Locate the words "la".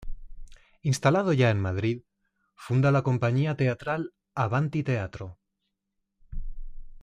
2.91-3.03